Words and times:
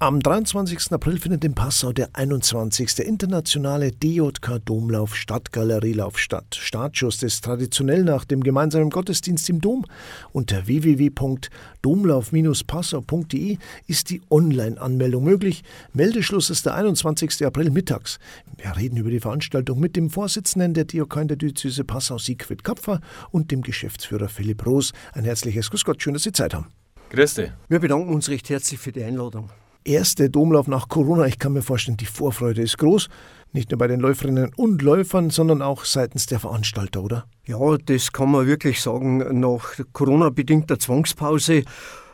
Am 0.00 0.20
23. 0.20 0.92
April 0.92 1.18
findet 1.18 1.44
in 1.44 1.56
Passau 1.56 1.92
der 1.92 2.10
21. 2.12 3.00
internationale 3.00 3.90
DJK 3.90 4.64
Domlauf 4.64 5.16
Stadtgalerielauf 5.16 6.20
statt. 6.20 6.54
Startschuss 6.54 7.20
ist 7.24 7.44
traditionell 7.44 8.04
nach 8.04 8.24
dem 8.24 8.44
gemeinsamen 8.44 8.90
Gottesdienst 8.90 9.50
im 9.50 9.60
Dom. 9.60 9.84
Unter 10.30 10.68
www.domlauf-passau.de 10.68 13.58
ist 13.88 14.10
die 14.10 14.22
Online-Anmeldung 14.30 15.24
möglich. 15.24 15.64
Meldeschluss 15.92 16.48
ist 16.48 16.66
der 16.66 16.76
21. 16.76 17.44
April 17.44 17.70
mittags. 17.70 18.20
Wir 18.56 18.76
reden 18.76 18.98
über 18.98 19.10
die 19.10 19.18
Veranstaltung 19.18 19.80
mit 19.80 19.96
dem 19.96 20.10
Vorsitzenden 20.10 20.74
der 20.74 20.84
DJK 20.84 21.22
in 21.22 21.26
der 21.26 21.38
Diözese 21.38 21.82
Passau, 21.82 22.18
Siegfried 22.18 22.62
Kapfer, 22.62 23.00
und 23.32 23.50
dem 23.50 23.62
Geschäftsführer 23.62 24.28
Philipp 24.28 24.64
Roos. 24.64 24.92
Ein 25.12 25.24
herzliches 25.24 25.70
Grüß 25.70 25.84
Gott, 25.84 26.00
schön, 26.00 26.12
dass 26.12 26.22
Sie 26.22 26.30
Zeit 26.30 26.54
haben. 26.54 26.68
Grüß 27.10 27.34
dich. 27.34 27.50
Wir 27.68 27.80
bedanken 27.80 28.14
uns 28.14 28.28
recht 28.28 28.48
herzlich 28.48 28.78
für 28.78 28.92
die 28.92 29.02
Einladung 29.02 29.50
erste 29.88 30.30
Domlauf 30.30 30.68
nach 30.68 30.88
Corona. 30.88 31.26
Ich 31.26 31.38
kann 31.38 31.54
mir 31.54 31.62
vorstellen, 31.62 31.96
die 31.96 32.06
Vorfreude 32.06 32.62
ist 32.62 32.78
groß. 32.78 33.08
Nicht 33.52 33.70
nur 33.70 33.78
bei 33.78 33.86
den 33.86 34.00
Läuferinnen 34.00 34.52
und 34.56 34.82
Läufern, 34.82 35.30
sondern 35.30 35.62
auch 35.62 35.84
seitens 35.84 36.26
der 36.26 36.38
Veranstalter, 36.38 37.02
oder? 37.02 37.24
Ja, 37.46 37.78
das 37.78 38.12
kann 38.12 38.30
man 38.30 38.46
wirklich 38.46 38.80
sagen. 38.80 39.40
Nach 39.40 39.74
Corona-bedingter 39.92 40.78
Zwangspause, 40.78 41.64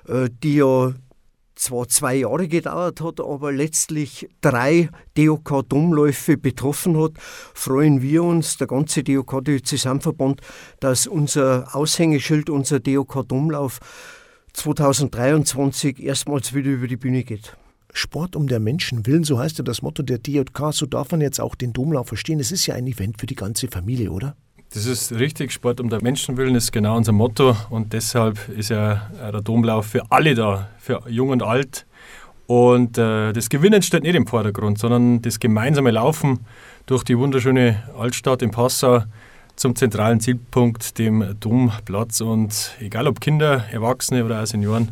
äh, 0.09 0.29
die 0.43 0.57
ja 0.57 0.93
zwar 1.57 1.89
zwei 1.89 2.17
Jahre 2.17 2.49
gedauert 2.49 3.01
hat, 3.01 3.21
aber 3.21 3.53
letztlich 3.53 4.29
drei 4.41 4.89
DOK-Domläufe 5.17 6.37
betroffen 6.37 7.01
hat, 7.01 7.13
freuen 7.55 8.03
wir 8.03 8.23
uns, 8.23 8.57
der 8.57 8.67
ganze 8.67 9.03
DOK-Diözesanverband, 9.03 10.41
dass 10.81 11.07
unser 11.07 11.75
Aushängeschild, 11.75 12.51
unser 12.51 12.81
DOK-Domlauf 12.81 13.81
2023 14.53 16.01
erstmals 16.01 16.55
wieder 16.55 16.71
über 16.71 16.87
die 16.87 16.97
Bühne 16.97 17.25
geht. 17.25 17.57
Sport 17.95 18.37
um 18.37 18.49
der 18.49 18.61
Menschen 18.61 19.07
willen, 19.07 19.25
so 19.25 19.39
heißt 19.39 19.59
ja 19.59 19.65
das 19.65 19.81
Motto 19.81 20.03
der 20.03 20.19
DJK, 20.19 20.73
so 20.73 20.85
darf 20.85 21.13
man 21.13 21.21
jetzt 21.21 21.41
auch 21.41 21.55
den 21.55 21.73
Domlauf 21.73 22.09
verstehen. 22.09 22.41
Es 22.41 22.53
ist 22.53 22.67
ja 22.67 22.75
ein 22.75 22.87
Event 22.87 23.21
für 23.21 23.27
die 23.27 23.37
ganze 23.37 23.69
Familie, 23.69 24.11
oder? 24.11 24.37
Das 24.75 24.87
ist 24.87 25.13
richtig. 25.13 25.53
Sport 25.53 25.81
um 25.81 25.89
der 25.89 26.03
Menschen 26.03 26.37
willen 26.37 26.57
ist 26.57 26.73
genau 26.73 26.97
unser 26.97 27.13
Motto 27.13 27.57
und 27.71 27.93
deshalb 27.93 28.49
ist 28.49 28.71
ja 28.71 29.09
der 29.21 29.41
Domlauf 29.41 29.87
für 29.87 30.03
alle 30.11 30.35
da, 30.35 30.69
für 30.79 31.03
jung 31.09 31.29
und 31.29 31.45
alt. 31.45 31.87
Und 32.47 32.99
äh, 32.99 33.33
das 33.33 33.49
Gewinnen 33.49 33.83
steht 33.83 34.03
nicht 34.03 34.17
im 34.17 34.27
Vordergrund, 34.27 34.79
sondern 34.79 35.23
das 35.23 35.39
gemeinsame 35.39 35.93
Laufen 35.93 36.41
durch 36.87 37.05
die 37.05 37.17
wunderschöne 37.17 37.85
Altstadt 37.97 38.43
in 38.43 38.51
Passau 38.51 39.05
zum 39.55 39.77
zentralen 39.77 40.19
Zielpunkt, 40.19 40.99
dem 40.99 41.37
Domplatz. 41.39 42.21
Und 42.21 42.75
egal 42.81 43.07
ob 43.07 43.21
Kinder, 43.21 43.65
Erwachsene 43.71 44.25
oder 44.25 44.43
auch 44.43 44.47
Senioren, 44.47 44.89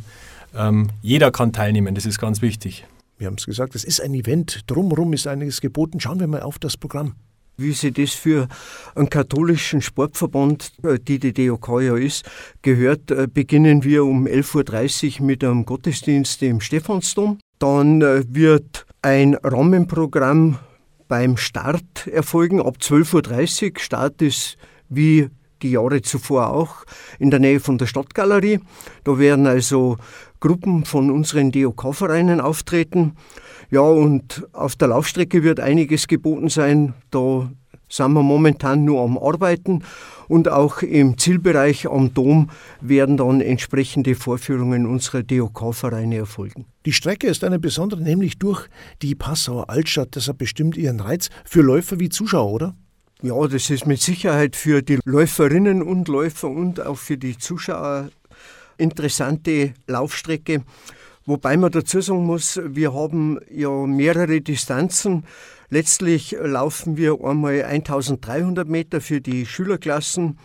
ähm, 0.57 0.91
jeder 1.03 1.31
kann 1.31 1.53
teilnehmen, 1.53 1.95
das 1.95 2.07
ist 2.07 2.19
ganz 2.19 2.41
wichtig. 2.41 2.87
Wir 3.23 3.29
haben 3.29 3.37
es 3.39 3.47
gesagt, 3.47 3.77
es 3.77 3.85
ist 3.85 4.01
ein 4.01 4.15
Event, 4.15 4.63
drumherum 4.67 5.13
ist 5.13 5.29
einiges 5.29 5.61
geboten. 5.61 6.01
Schauen 6.01 6.19
wir 6.19 6.27
mal 6.27 6.43
auf 6.43 6.59
das 6.59 6.77
Programm. 6.77 7.15
Wie 7.57 7.71
sie 7.71 7.93
das 7.93 8.15
für 8.15 8.49
einen 8.97 9.11
katholischen 9.11 9.81
Sportverband, 9.81 10.73
äh, 10.83 10.99
die 10.99 11.21
die 11.21 11.33
DOK 11.33 11.83
ja 11.83 11.97
ist, 11.97 12.29
gehört, 12.63 13.13
äh, 13.13 13.29
beginnen 13.33 13.85
wir 13.85 14.05
um 14.05 14.27
11.30 14.27 15.21
Uhr 15.21 15.27
mit 15.27 15.45
einem 15.45 15.65
Gottesdienst 15.65 16.43
im 16.43 16.61
Stephansdom. 16.61 17.39
Dann 17.61 18.03
äh, 18.03 18.25
wird 18.27 18.87
ein 19.03 19.35
Rahmenprogramm 19.37 20.59
beim 21.07 21.37
Start 21.37 22.09
erfolgen. 22.09 22.61
Ab 22.61 22.79
12.30 22.81 23.75
Uhr 23.75 23.79
Start 23.79 24.21
ist 24.21 24.57
wie 24.89 25.29
die 25.63 25.71
Jahre 25.71 26.03
zuvor 26.03 26.51
auch 26.53 26.85
in 27.19 27.31
der 27.31 27.41
Nähe 27.41 27.61
von 27.61 27.79
der 27.79 27.87
Stadtgalerie. 27.87 28.61
Da 29.05 29.19
werden 29.19 29.47
also 29.47 29.97
Gruppen 30.41 30.85
von 30.85 31.11
unseren 31.11 31.53
DOK-Vereinen 31.53 32.41
auftreten. 32.41 33.17
Ja, 33.71 33.81
und 33.81 34.47
auf 34.53 34.77
der 34.77 34.89
Laufstrecke 34.89 35.43
wird 35.43 35.61
einiges 35.61 36.09
geboten 36.09 36.49
sein. 36.49 36.95
Da 37.11 37.49
sind 37.89 38.13
wir 38.13 38.23
momentan 38.23 38.85
nur 38.85 39.03
am 39.03 39.19
Arbeiten 39.19 39.85
und 40.29 40.49
auch 40.49 40.83
im 40.83 41.19
Zielbereich 41.19 41.89
am 41.89 42.15
Dom 42.15 42.49
werden 42.81 43.19
dann 43.19 43.41
entsprechende 43.41 44.15
Vorführungen 44.15 44.87
unserer 44.87 45.23
DOK-Vereine 45.23 46.17
erfolgen. 46.17 46.65
Die 46.87 46.93
Strecke 46.93 47.27
ist 47.27 47.45
eine 47.45 47.59
besondere, 47.59 48.01
nämlich 48.01 48.39
durch 48.39 48.67
die 49.03 49.15
Passauer 49.15 49.69
Altstadt. 49.69 50.17
Das 50.17 50.29
hat 50.29 50.39
bestimmt 50.39 50.77
ihren 50.77 51.01
Reiz 51.01 51.29
für 51.45 51.61
Läufer 51.61 52.01
wie 52.01 52.09
Zuschauer, 52.09 52.51
oder? 52.51 52.75
Ja, 53.25 53.47
das 53.47 53.71
ist 53.71 53.87
mit 53.87 54.01
Sicherheit 54.01 54.57
für 54.57 54.83
die 54.83 54.99
Läuferinnen 55.05 55.81
und 55.81 56.09
Läufer 56.09 56.49
und 56.49 56.85
auch 56.85 56.99
für 56.99 57.17
die 57.17 57.39
Zuschauer 57.39 58.11
interessante 58.79 59.75
Laufstrecke. 59.87 60.65
Wobei 61.25 61.57
man 61.57 61.71
dazu 61.71 62.01
sagen 62.01 62.27
muss, 62.27 62.61
wir 62.65 62.93
haben 62.93 63.39
ja 63.49 63.71
mehrere 63.71 64.41
Distanzen. 64.41 65.25
Letztlich 65.71 66.37
laufen 66.43 66.97
wir 66.97 67.23
einmal 67.23 67.63
1300 67.63 68.67
Meter 68.67 69.01
für 69.01 69.21
die 69.21 69.47
Schülerklassen, 69.47 70.37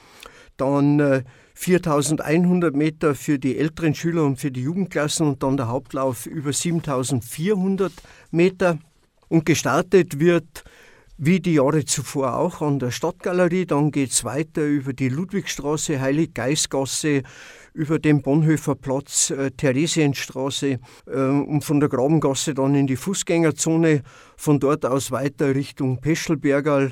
dann 0.57 1.23
4100 1.55 2.75
äh, 2.75 2.77
Meter 2.77 3.15
für 3.15 3.39
die 3.39 3.57
älteren 3.57 3.95
Schüler 3.95 4.23
und 4.23 4.37
für 4.37 4.51
die 4.51 4.61
Jugendklassen 4.61 5.25
und 5.25 5.41
dann 5.41 5.57
der 5.57 5.69
Hauptlauf 5.69 6.27
über 6.27 6.53
7400 6.53 7.91
Meter. 8.29 8.77
Und 9.29 9.47
gestartet 9.47 10.19
wird 10.19 10.63
wie 11.17 11.39
die 11.39 11.55
Jahre 11.55 11.83
zuvor 11.85 12.37
auch 12.37 12.61
an 12.61 12.79
der 12.79 12.91
Stadtgalerie. 12.91 13.65
Dann 13.65 13.91
geht 13.91 14.11
es 14.11 14.23
weiter 14.23 14.65
über 14.65 14.93
die 14.93 15.09
Ludwigstraße, 15.09 15.99
Heilig-Geist-Gasse, 15.99 17.23
über 17.73 17.99
den 17.99 18.21
Bonhoeffer 18.21 18.75
Platz, 18.75 19.31
äh, 19.31 19.51
Theresienstraße 19.51 20.79
äh, 21.07 21.19
und 21.19 21.63
von 21.63 21.79
der 21.79 21.89
Grabengasse 21.89 22.53
dann 22.53 22.75
in 22.75 22.87
die 22.87 22.95
Fußgängerzone. 22.95 24.03
Von 24.35 24.59
dort 24.59 24.85
aus 24.85 25.11
weiter 25.11 25.55
Richtung 25.55 25.99
Peschelbergal 26.01 26.91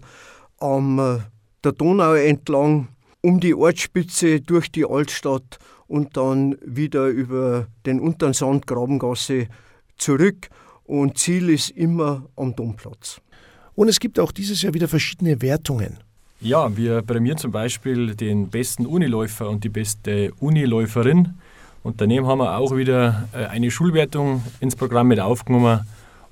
am 0.60 1.00
äh, 1.00 1.20
der 1.64 1.72
Donau 1.72 2.14
entlang, 2.14 2.90
um 3.22 3.40
die 3.40 3.56
Ortsspitze 3.56 4.42
durch 4.42 4.72
die 4.72 4.86
Altstadt 4.86 5.58
und 5.88 6.18
dann 6.18 6.56
wieder 6.64 7.08
über 7.08 7.68
den 7.86 8.00
unteren 8.00 8.34
Sand 8.34 8.68
Grabengasse 8.68 9.48
zurück. 9.98 10.50
Und 10.84 11.18
Ziel 11.18 11.50
ist 11.50 11.72
immer 11.72 12.28
am 12.36 12.56
Domplatz. 12.56 13.20
Und 13.76 13.90
es 13.90 14.00
gibt 14.00 14.20
auch 14.20 14.32
dieses 14.32 14.62
Jahr 14.62 14.74
wieder 14.74 14.88
verschiedene 14.88 15.42
Wertungen. 15.42 15.98
Ja, 16.42 16.76
wir 16.76 17.02
prämieren 17.02 17.38
zum 17.38 17.52
Beispiel 17.52 18.16
den 18.16 18.50
besten 18.50 18.86
Uniläufer 18.86 19.50
und 19.50 19.64
die 19.64 19.70
beste 19.70 20.32
Uniläuferin. 20.40 21.34
Und 21.84 22.02
daneben 22.02 22.26
haben 22.28 22.40
wir 22.40 22.58
auch 22.58 22.76
wieder 22.76 23.28
äh, 23.34 23.46
eine 23.46 23.70
Schulwertung 23.70 24.44
ins 24.60 24.76
Programm 24.76 25.08
mit 25.08 25.20
aufgenommen. 25.20 25.82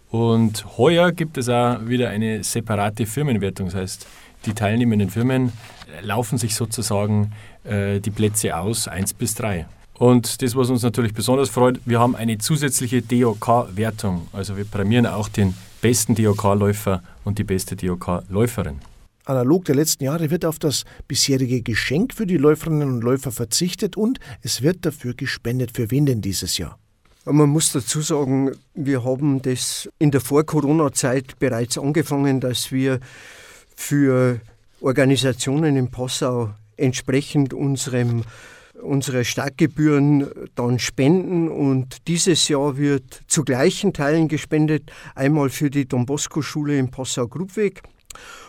Und 0.10 0.66
heuer 0.78 1.12
gibt 1.12 1.38
es 1.38 1.50
auch 1.50 1.86
wieder 1.86 2.10
eine 2.10 2.44
separate 2.44 3.06
Firmenwertung. 3.06 3.68
Das 3.68 3.76
heißt, 3.76 4.08
die 4.46 4.54
teilnehmenden 4.54 5.10
Firmen 5.10 5.50
äh, 5.98 6.06
laufen 6.06 6.38
sich 6.38 6.56
sozusagen 6.56 7.32
äh, 7.64 8.00
die 8.00 8.12
Plätze 8.12 8.58
aus, 8.58 8.88
1 8.88 9.14
bis 9.14 9.36
3. 9.36 9.66
Und 9.94 10.42
das, 10.42 10.56
was 10.56 10.70
uns 10.70 10.84
natürlich 10.84 11.14
besonders 11.14 11.50
freut, 11.50 11.80
wir 11.86 12.00
haben 12.00 12.16
eine 12.16 12.38
zusätzliche 12.38 13.02
DOK-Wertung. 13.02 14.28
Also 14.34 14.58
wir 14.58 14.66
prämieren 14.66 15.06
auch 15.06 15.30
den 15.30 15.54
besten 15.84 16.16
DOK-Läufer 16.16 17.04
und 17.26 17.40
die 17.40 17.44
beste 17.44 17.76
DOK-Läuferin. 17.76 18.80
Analog 19.26 19.66
der 19.66 19.76
letzten 19.76 20.06
Jahre 20.06 20.32
wird 20.32 20.46
auf 20.46 20.58
das 20.58 20.86
bisherige 21.10 21.62
Geschenk 21.62 22.14
für 22.14 22.26
die 22.26 22.38
Läuferinnen 22.38 22.90
und 22.90 23.02
Läufer 23.02 23.34
verzichtet 23.34 23.98
und 23.98 24.20
es 24.42 24.62
wird 24.62 24.86
dafür 24.86 25.14
gespendet. 25.14 25.72
Für 25.76 25.92
wen 25.92 26.06
denn 26.06 26.22
dieses 26.22 26.58
Jahr? 26.58 26.80
Man 27.26 27.50
muss 27.50 27.74
dazu 27.74 28.02
sagen, 28.02 28.52
wir 28.74 29.04
haben 29.04 29.42
das 29.42 29.90
in 30.00 30.12
der 30.12 30.22
Vor-Corona-Zeit 30.22 31.38
bereits 31.40 31.78
angefangen, 31.78 32.40
dass 32.40 32.72
wir 32.72 33.02
für 33.76 34.40
Organisationen 34.80 35.76
in 35.76 35.92
Passau 35.92 36.54
entsprechend 36.78 37.54
unserem 37.54 38.24
unsere 38.84 39.26
Startgebühren 39.26 40.28
dann 40.56 40.80
spenden 40.80 41.50
und 41.50 42.08
dieses 42.08 42.48
Jahr 42.48 42.78
wird 42.78 43.22
zu 43.28 43.44
gleichen 43.44 43.94
Teilen 43.94 44.28
gespendet, 44.28 44.92
einmal 45.16 45.50
für 45.50 45.70
die 45.70 45.88
Don 45.88 46.06
Bosco 46.06 46.42
Schule 46.42 46.78
in 46.78 46.92
Passau-Grubweg 46.92 47.82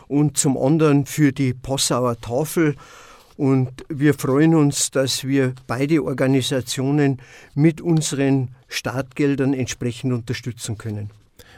und 0.09 0.37
zum 0.37 0.57
anderen 0.57 1.07
für 1.07 1.33
die 1.33 1.55
Passauer 1.55 2.21
Tafel. 2.21 2.75
Und 3.37 3.85
wir 3.89 4.15
freuen 4.15 4.55
uns, 4.55 4.91
dass 4.91 5.25
wir 5.25 5.55
beide 5.67 6.05
Organisationen 6.05 7.21
mit 7.55 7.81
unseren 7.81 8.51
Startgeldern 8.69 9.55
entsprechend 9.55 10.13
unterstützen 10.13 10.79
können. 10.79 11.11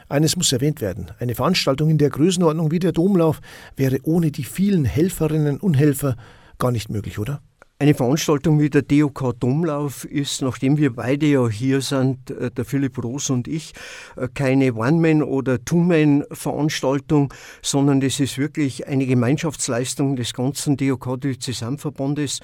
Eines 0.09 0.37
muss 0.37 0.53
erwähnt 0.53 0.81
werden. 0.81 1.11
Eine 1.19 1.35
Veranstaltung 1.35 1.89
in 1.89 1.97
der 1.97 2.09
Größenordnung 2.09 2.71
wie 2.71 2.79
der 2.79 2.93
Domlauf 2.93 3.41
wäre 3.75 3.99
ohne 4.03 4.31
die 4.31 4.45
vielen 4.45 4.85
Helferinnen 4.85 5.57
und 5.57 5.75
Helfer 5.75 6.15
gar 6.57 6.71
nicht 6.71 6.89
möglich, 6.89 7.19
oder? 7.19 7.41
Eine 7.79 7.93
Veranstaltung 7.93 8.59
wie 8.59 8.71
der 8.71 8.81
DOK 8.81 9.39
Domlauf 9.39 10.03
ist, 10.03 10.41
nachdem 10.41 10.77
wir 10.77 10.95
beide 10.95 11.27
ja 11.27 11.47
hier 11.47 11.81
sind, 11.81 12.31
äh, 12.31 12.49
der 12.49 12.65
Philipp 12.65 12.97
Roos 13.03 13.29
und 13.29 13.47
ich, 13.47 13.73
äh, 14.15 14.27
keine 14.33 14.73
One-Man- 14.73 15.21
oder 15.21 15.63
Two-Man-Veranstaltung, 15.63 17.31
sondern 17.61 17.99
das 17.99 18.19
ist 18.19 18.39
wirklich 18.39 18.87
eine 18.87 19.05
Gemeinschaftsleistung 19.05 20.15
des 20.15 20.33
ganzen 20.33 20.75
DOK-Diözesanverbandes. 20.75 22.39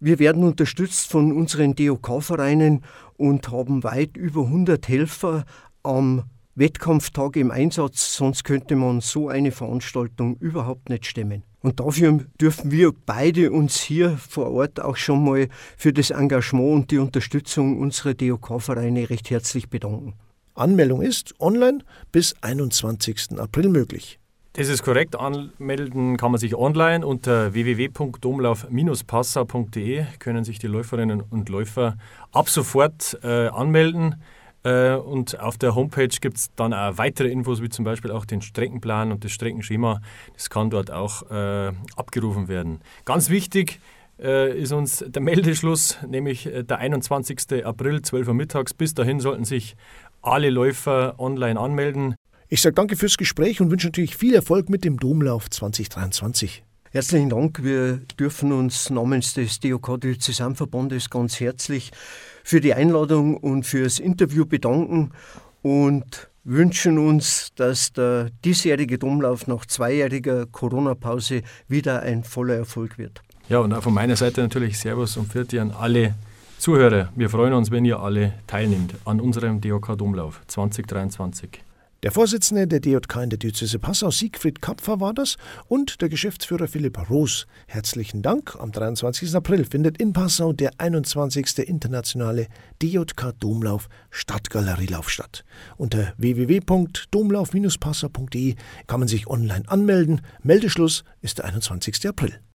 Wir 0.00 0.18
werden 0.18 0.42
unterstützt 0.42 1.12
von 1.12 1.30
unseren 1.30 1.76
DOK-Vereinen 1.76 2.82
und 3.16 3.52
haben 3.52 3.84
weit 3.84 4.16
über 4.16 4.46
100 4.46 4.88
Helfer 4.88 5.44
am 5.84 6.24
Wettkampftag 6.56 7.36
im 7.36 7.52
Einsatz, 7.52 8.16
sonst 8.16 8.42
könnte 8.42 8.74
man 8.74 9.00
so 9.00 9.28
eine 9.28 9.52
Veranstaltung 9.52 10.38
überhaupt 10.40 10.88
nicht 10.88 11.06
stemmen. 11.06 11.44
Und 11.62 11.80
dafür 11.80 12.24
dürfen 12.40 12.70
wir 12.70 12.92
beide 13.04 13.52
uns 13.52 13.80
hier 13.80 14.16
vor 14.16 14.50
Ort 14.50 14.80
auch 14.80 14.96
schon 14.96 15.24
mal 15.24 15.48
für 15.76 15.92
das 15.92 16.10
Engagement 16.10 16.72
und 16.72 16.90
die 16.90 16.98
Unterstützung 16.98 17.78
unserer 17.78 18.14
DOK-Vereine 18.14 19.10
recht 19.10 19.28
herzlich 19.30 19.68
bedanken. 19.68 20.14
Anmeldung 20.54 21.02
ist 21.02 21.34
online 21.38 21.80
bis 22.12 22.34
21. 22.40 23.38
April 23.38 23.68
möglich. 23.68 24.18
Das 24.54 24.68
ist 24.68 24.82
korrekt. 24.82 25.16
Anmelden 25.16 26.16
kann 26.16 26.32
man 26.32 26.40
sich 26.40 26.56
online 26.56 27.06
unter 27.06 27.54
www.domlauf-passau.de 27.54 30.06
können 30.18 30.44
sich 30.44 30.58
die 30.58 30.66
Läuferinnen 30.66 31.20
und 31.20 31.48
Läufer 31.48 31.96
ab 32.32 32.48
sofort 32.48 33.16
äh, 33.22 33.46
anmelden. 33.46 34.16
Äh, 34.62 34.94
und 34.94 35.40
auf 35.40 35.58
der 35.58 35.74
Homepage 35.74 36.08
gibt 36.20 36.36
es 36.36 36.54
dann 36.54 36.74
auch 36.74 36.98
weitere 36.98 37.28
Infos, 37.28 37.62
wie 37.62 37.68
zum 37.68 37.84
Beispiel 37.84 38.10
auch 38.10 38.24
den 38.24 38.42
Streckenplan 38.42 39.12
und 39.12 39.24
das 39.24 39.32
Streckenschema. 39.32 40.00
Das 40.34 40.50
kann 40.50 40.70
dort 40.70 40.90
auch 40.90 41.30
äh, 41.30 41.72
abgerufen 41.96 42.48
werden. 42.48 42.80
Ganz 43.04 43.30
wichtig 43.30 43.80
äh, 44.18 44.58
ist 44.58 44.72
uns 44.72 45.04
der 45.06 45.22
Meldeschluss, 45.22 45.98
nämlich 46.06 46.48
der 46.52 46.78
21. 46.78 47.64
April, 47.64 48.02
12 48.02 48.28
Uhr 48.28 48.34
mittags. 48.34 48.74
Bis 48.74 48.94
dahin 48.94 49.20
sollten 49.20 49.44
sich 49.44 49.76
alle 50.22 50.50
Läufer 50.50 51.14
online 51.18 51.58
anmelden. 51.58 52.14
Ich 52.48 52.60
sage 52.62 52.74
danke 52.74 52.96
fürs 52.96 53.16
Gespräch 53.16 53.60
und 53.60 53.70
wünsche 53.70 53.86
natürlich 53.86 54.16
viel 54.16 54.34
Erfolg 54.34 54.68
mit 54.68 54.84
dem 54.84 54.98
Domlauf 54.98 55.48
2023. 55.48 56.64
Herzlichen 56.92 57.30
Dank. 57.30 57.62
Wir 57.62 58.00
dürfen 58.18 58.50
uns 58.50 58.90
namens 58.90 59.34
des 59.34 59.60
DOK 59.60 60.00
Diözesanverbandes 60.00 61.08
ganz 61.08 61.38
herzlich 61.38 61.92
für 62.42 62.60
die 62.60 62.74
Einladung 62.74 63.36
und 63.36 63.64
fürs 63.64 64.00
Interview 64.00 64.44
bedanken 64.44 65.12
und 65.62 66.28
wünschen 66.42 66.98
uns, 66.98 67.50
dass 67.54 67.92
der 67.92 68.30
diesjährige 68.44 68.98
Domlauf 68.98 69.46
nach 69.46 69.66
zweijähriger 69.66 70.46
Corona-Pause 70.46 71.42
wieder 71.68 72.02
ein 72.02 72.24
voller 72.24 72.56
Erfolg 72.56 72.98
wird. 72.98 73.22
Ja, 73.48 73.60
und 73.60 73.72
auch 73.72 73.84
von 73.84 73.94
meiner 73.94 74.16
Seite 74.16 74.40
natürlich 74.40 74.76
Servus 74.76 75.16
und 75.16 75.32
Vierte 75.32 75.62
an 75.62 75.70
alle 75.70 76.16
Zuhörer. 76.58 77.10
Wir 77.14 77.30
freuen 77.30 77.52
uns, 77.52 77.70
wenn 77.70 77.84
ihr 77.84 78.00
alle 78.00 78.34
teilnehmt 78.48 78.96
an 79.04 79.20
unserem 79.20 79.60
DOK 79.60 79.96
Domlauf 79.96 80.40
2023. 80.48 81.62
Der 82.02 82.12
Vorsitzende 82.12 82.66
der 82.66 82.80
DJK 82.80 83.24
in 83.24 83.28
der 83.28 83.38
Diözese 83.38 83.78
Passau, 83.78 84.10
Siegfried 84.10 84.62
Kapfer, 84.62 85.00
war 85.00 85.12
das 85.12 85.36
und 85.68 86.00
der 86.00 86.08
Geschäftsführer 86.08 86.66
Philipp 86.66 87.10
Roos. 87.10 87.46
Herzlichen 87.66 88.22
Dank. 88.22 88.56
Am 88.58 88.72
23. 88.72 89.34
April 89.34 89.66
findet 89.66 89.98
in 89.98 90.14
Passau 90.14 90.54
der 90.54 90.70
21. 90.78 91.58
internationale 91.58 92.46
DJK 92.80 93.34
Domlauf 93.38 93.90
Stadtgalerielauf 94.08 95.10
statt. 95.10 95.44
Unter 95.76 96.14
www.domlauf-passau.de 96.16 98.54
kann 98.86 99.00
man 99.00 99.08
sich 99.08 99.26
online 99.26 99.68
anmelden. 99.68 100.22
Meldeschluss 100.42 101.04
ist 101.20 101.36
der 101.36 101.44
21. 101.44 102.08
April. 102.08 102.40